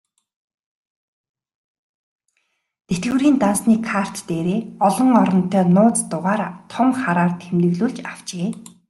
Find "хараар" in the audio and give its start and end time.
7.01-7.33